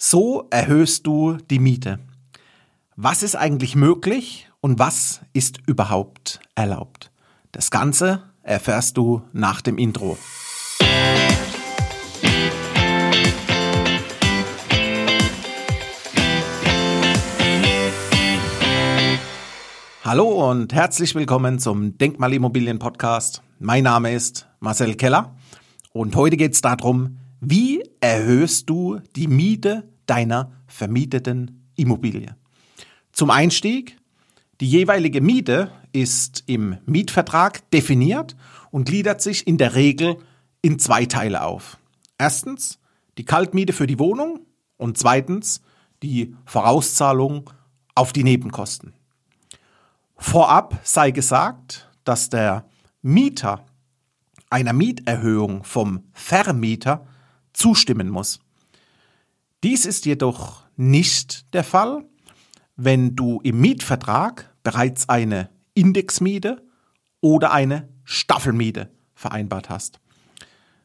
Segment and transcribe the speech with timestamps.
[0.00, 1.98] So erhöhst du die Miete.
[2.94, 7.10] Was ist eigentlich möglich und was ist überhaupt erlaubt?
[7.50, 10.16] Das Ganze erfährst du nach dem Intro.
[20.04, 23.42] Hallo und herzlich willkommen zum Denkmalimmobilien Podcast.
[23.58, 25.34] Mein Name ist Marcel Keller
[25.92, 32.36] und heute geht es darum, wie erhöhst du die Miete deiner vermieteten Immobilie?
[33.12, 33.96] Zum Einstieg,
[34.60, 38.36] die jeweilige Miete ist im Mietvertrag definiert
[38.70, 40.16] und gliedert sich in der Regel
[40.62, 41.78] in zwei Teile auf.
[42.18, 42.78] Erstens
[43.18, 44.40] die Kaltmiete für die Wohnung
[44.76, 45.62] und zweitens
[46.02, 47.50] die Vorauszahlung
[47.94, 48.92] auf die Nebenkosten.
[50.16, 52.64] Vorab sei gesagt, dass der
[53.02, 53.64] Mieter
[54.50, 57.06] einer Mieterhöhung vom Vermieter
[57.58, 58.40] zustimmen muss.
[59.64, 62.04] Dies ist jedoch nicht der Fall,
[62.76, 66.62] wenn du im Mietvertrag bereits eine Indexmiete
[67.20, 69.98] oder eine Staffelmiete vereinbart hast.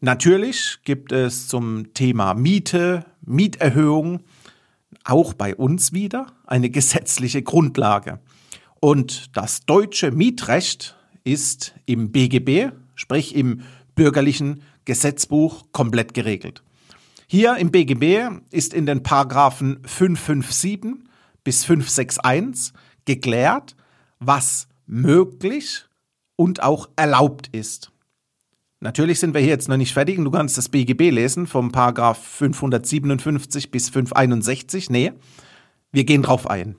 [0.00, 4.20] Natürlich gibt es zum Thema Miete, Mieterhöhung
[5.04, 8.20] auch bei uns wieder eine gesetzliche Grundlage.
[8.80, 13.62] Und das deutsche Mietrecht ist im BGB, sprich im
[13.94, 16.64] bürgerlichen Gesetzbuch, komplett geregelt.
[17.26, 21.04] Hier im BGB ist in den Paragraphen 557
[21.44, 22.72] bis 561
[23.04, 23.76] geklärt,
[24.18, 25.84] was möglich
[26.36, 27.92] und auch erlaubt ist.
[28.80, 31.70] Natürlich sind wir hier jetzt noch nicht fertig und du kannst das BGB lesen vom
[31.70, 34.88] Paragraph 557 bis 561.
[34.88, 35.12] Nee,
[35.92, 36.76] wir gehen drauf ein.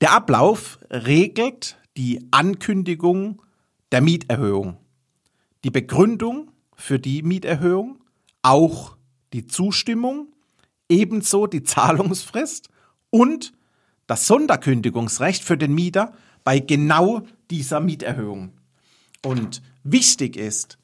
[0.00, 3.42] Der Ablauf regelt die Ankündigung
[3.92, 4.78] der Mieterhöhung,
[5.62, 8.00] die Begründung für die Mieterhöhung,
[8.42, 8.96] auch
[9.32, 10.28] die Zustimmung,
[10.88, 12.68] ebenso die Zahlungsfrist
[13.10, 13.52] und
[14.06, 18.52] das Sonderkündigungsrecht für den Mieter bei genau dieser Mieterhöhung.
[19.24, 20.78] Und wichtig ist,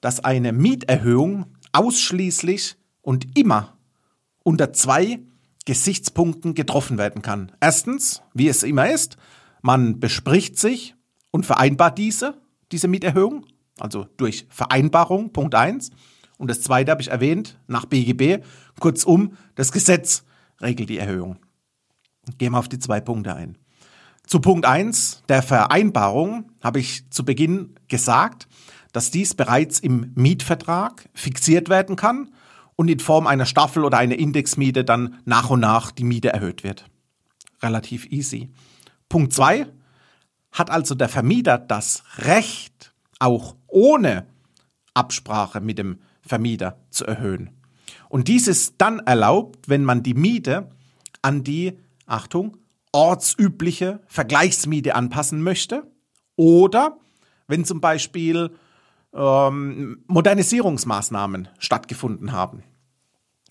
[0.00, 3.76] dass eine Mieterhöhung ausschließlich und immer
[4.44, 5.20] unter zwei
[5.64, 7.52] Gesichtspunkten getroffen werden kann.
[7.60, 9.16] Erstens, wie es immer ist,
[9.62, 10.94] man bespricht sich
[11.30, 13.46] und vereinbart diese, diese Mieterhöhung,
[13.80, 15.90] also durch Vereinbarung, Punkt eins.
[16.36, 18.44] Und das zweite habe ich erwähnt, nach BGB,
[18.78, 20.24] kurzum, das Gesetz
[20.60, 21.38] regelt die Erhöhung.
[22.38, 23.58] Gehen wir auf die zwei Punkte ein.
[24.26, 28.46] Zu Punkt eins der Vereinbarung habe ich zu Beginn gesagt,
[28.92, 32.30] dass dies bereits im Mietvertrag fixiert werden kann
[32.76, 36.62] und in Form einer Staffel oder einer Indexmiete dann nach und nach die Miete erhöht
[36.62, 36.84] wird.
[37.62, 38.50] Relativ easy.
[39.08, 39.66] Punkt zwei
[40.52, 44.26] hat also der Vermieter das Recht, auch ohne
[44.94, 47.50] Absprache mit dem Vermieter zu erhöhen.
[48.08, 50.70] Und dies ist dann erlaubt, wenn man die Miete
[51.22, 52.56] an die, Achtung,
[52.92, 55.86] ortsübliche Vergleichsmiete anpassen möchte
[56.36, 56.98] oder
[57.46, 58.50] wenn zum Beispiel
[59.12, 62.62] ähm, Modernisierungsmaßnahmen stattgefunden haben.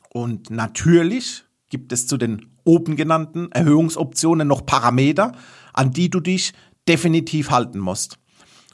[0.09, 5.33] Und natürlich gibt es zu den oben genannten Erhöhungsoptionen noch Parameter,
[5.73, 6.53] an die du dich
[6.87, 8.17] definitiv halten musst.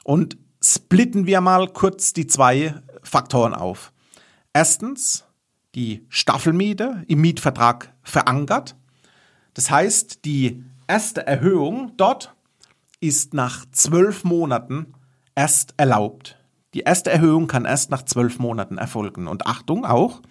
[0.04, 3.92] Und splitten wir mal kurz die zwei Faktoren auf.
[4.54, 5.26] Erstens
[5.76, 8.76] die Staffelmiete im Mietvertrag verankert.
[9.54, 12.36] Das heißt, die erste Erhöhung dort
[13.00, 14.94] ist nach zwölf Monaten
[15.36, 16.38] erst erlaubt.
[16.74, 19.28] Die erste Erhöhung kann erst nach zwölf Monaten erfolgen.
[19.28, 20.22] Und Achtung auch,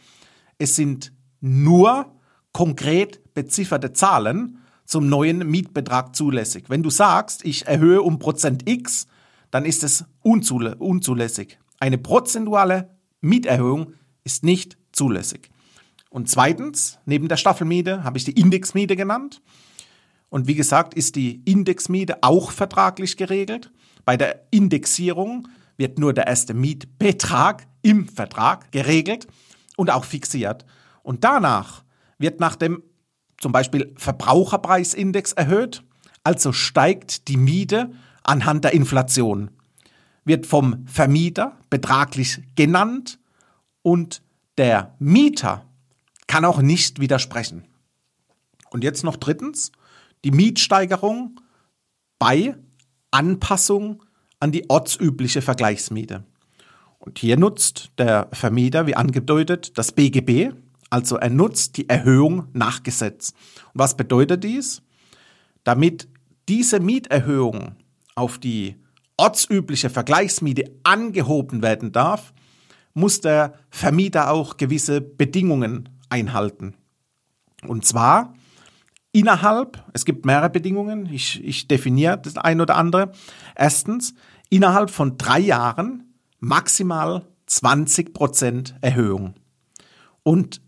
[0.58, 2.06] es sind nur
[2.52, 6.64] konkret bezifferte Zahlen zum neuen Mietbetrag zulässig.
[6.68, 9.06] Wenn du sagst, ich erhöhe um Prozent X,
[9.52, 11.58] dann ist es unzulässig.
[11.78, 12.90] Eine prozentuale
[13.20, 15.50] Mieterhöhung ist nicht zulässig.
[16.10, 19.40] Und zweitens, neben der Staffelmiete habe ich die Indexmiete genannt.
[20.30, 23.70] Und wie gesagt, ist die Indexmiete auch vertraglich geregelt.
[24.04, 29.26] Bei der Indexierung wird nur der erste Mietbetrag im Vertrag geregelt
[29.76, 30.64] und auch fixiert.
[31.02, 31.84] Und danach
[32.18, 32.82] wird nach dem
[33.38, 35.82] zum Beispiel Verbraucherpreisindex erhöht,
[36.24, 37.90] also steigt die Miete
[38.24, 39.50] anhand der Inflation,
[40.24, 43.18] wird vom Vermieter betraglich genannt
[43.82, 44.22] und
[44.58, 45.66] der Mieter
[46.26, 47.64] kann auch nicht widersprechen.
[48.70, 49.72] Und jetzt noch drittens,
[50.24, 51.40] die Mietsteigerung
[52.18, 52.56] bei
[53.10, 54.02] Anpassung
[54.40, 56.24] an die ortsübliche Vergleichsmiete.
[56.98, 60.52] Und hier nutzt der Vermieter, wie angedeutet, das BGB,
[60.88, 63.32] also er nutzt die Erhöhung nach Gesetz.
[63.72, 64.82] Und was bedeutet dies?
[65.64, 66.08] Damit
[66.48, 67.76] diese Mieterhöhung
[68.14, 68.76] auf die
[69.16, 72.32] ortsübliche Vergleichsmiete angehoben werden darf,
[72.94, 76.74] muss der Vermieter auch gewisse Bedingungen einhalten.
[77.66, 78.34] Und zwar
[79.12, 83.12] innerhalb, es gibt mehrere Bedingungen, ich, ich definiere das ein oder andere.
[83.54, 84.14] Erstens,
[84.50, 89.34] innerhalb von drei Jahren maximal 20% Erhöhung.
[90.22, 90.60] Und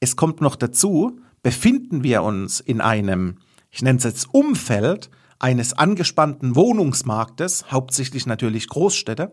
[0.00, 3.38] es kommt noch dazu, befinden wir uns in einem,
[3.70, 5.10] ich nenne es jetzt Umfeld
[5.42, 9.32] eines angespannten Wohnungsmarktes, hauptsächlich natürlich Großstädte,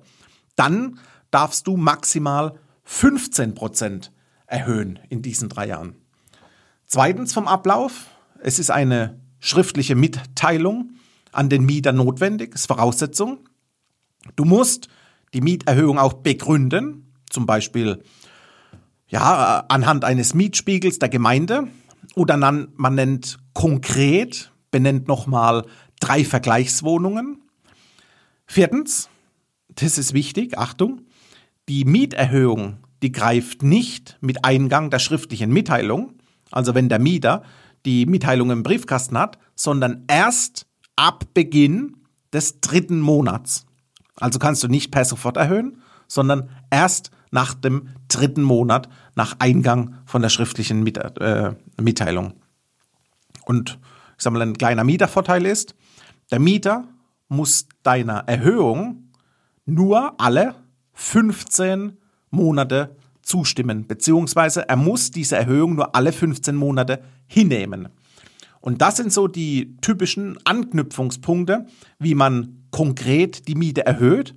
[0.56, 1.00] dann
[1.32, 4.10] darfst du maximal 15%
[4.48, 5.96] erhöhen in diesen drei Jahren.
[6.86, 8.08] Zweitens vom Ablauf,
[8.42, 10.92] es ist eine schriftliche Mitteilung
[11.32, 13.48] an den Mieter notwendig, ist Voraussetzung.
[14.36, 14.88] Du musst
[15.34, 18.04] die Mieterhöhung auch begründen, zum Beispiel
[19.08, 21.68] ja, anhand eines Mietspiegels der Gemeinde
[22.16, 25.66] oder man nennt konkret, benennt nochmal
[26.00, 27.42] drei Vergleichswohnungen.
[28.46, 29.10] Viertens,
[29.75, 31.01] das ist wichtig, Achtung,
[31.68, 36.13] die Mieterhöhung, die greift nicht mit Eingang der schriftlichen Mitteilung,
[36.51, 37.44] also wenn der Mieter
[37.86, 40.66] die Mitteilung im Briefkasten hat, sondern erst
[40.96, 41.98] ab Beginn
[42.34, 43.66] des dritten Monats.
[44.16, 49.96] Also kannst du nicht per sofort erhöhen, sondern erst nach dem dritten Monat nach Eingang
[50.06, 52.34] von der schriftlichen äh, Mitteilung.
[53.46, 53.80] Und
[54.19, 55.75] ich sage mal, ein kleiner Mietervorteil ist,
[56.30, 56.83] der Mieter
[57.30, 59.12] muss deiner Erhöhung
[59.66, 60.56] nur alle
[60.92, 61.98] 15
[62.30, 67.88] Monate zustimmen, beziehungsweise er muss diese Erhöhung nur alle 15 Monate hinnehmen.
[68.60, 71.65] Und das sind so die typischen Anknüpfungspunkte,
[71.98, 74.36] wie man konkret die Miete erhöht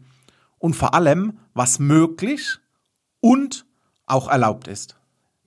[0.58, 2.58] und vor allem, was möglich
[3.18, 3.66] und
[4.06, 4.96] auch erlaubt ist.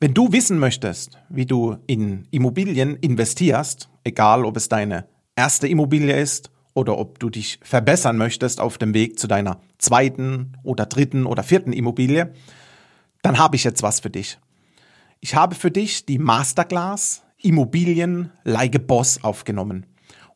[0.01, 6.17] Wenn du wissen möchtest, wie du in Immobilien investierst, egal ob es deine erste Immobilie
[6.17, 11.25] ist oder ob du dich verbessern möchtest auf dem Weg zu deiner zweiten oder dritten
[11.25, 12.33] oder vierten Immobilie,
[13.21, 14.37] dann habe ich jetzt was für dich.
[15.19, 19.85] Ich habe für dich die Masterclass Immobilien a Boss aufgenommen,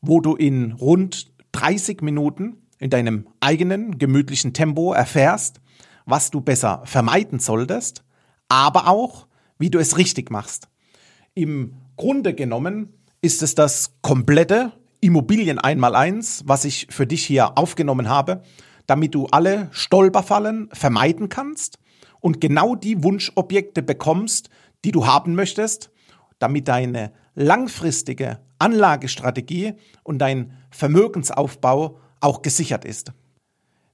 [0.01, 5.59] wo du in rund 30 Minuten in deinem eigenen gemütlichen Tempo erfährst,
[6.05, 8.03] was du besser vermeiden solltest,
[8.47, 9.27] aber auch,
[9.57, 10.69] wie du es richtig machst.
[11.33, 14.71] Im Grunde genommen ist es das komplette
[15.01, 18.41] Immobilien einmal-eins, was ich für dich hier aufgenommen habe,
[18.87, 21.79] damit du alle Stolperfallen vermeiden kannst
[22.19, 24.49] und genau die Wunschobjekte bekommst,
[24.83, 25.91] die du haben möchtest,
[26.39, 29.73] damit deine langfristige Anlagestrategie
[30.03, 33.13] und dein Vermögensaufbau auch gesichert ist.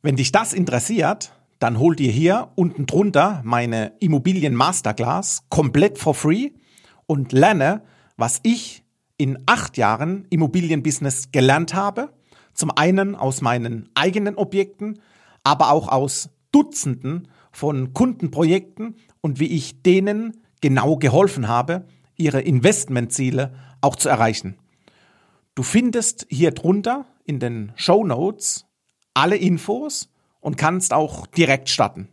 [0.02, 6.14] Wenn dich das interessiert, dann hol dir hier unten drunter meine Immobilien Masterclass komplett for
[6.14, 6.52] free
[7.06, 7.84] und lerne,
[8.18, 8.85] was ich
[9.18, 12.14] in acht Jahren Immobilienbusiness gelernt habe.
[12.54, 15.00] Zum einen aus meinen eigenen Objekten,
[15.44, 21.86] aber auch aus Dutzenden von Kundenprojekten und wie ich denen genau geholfen habe,
[22.18, 24.58] ihre Investmentziele auch zu erreichen.
[25.54, 28.66] Du findest hier drunter in den Show Notes
[29.14, 30.10] alle Infos
[30.42, 32.10] und kannst auch direkt starten.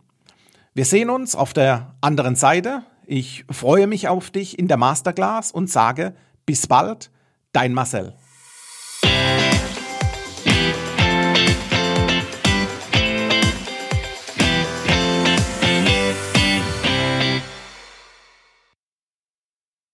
[0.73, 2.83] Wir sehen uns auf der anderen Seite.
[3.05, 7.11] Ich freue mich auf dich in der Masterclass und sage bis bald,
[7.51, 8.13] dein Marcel.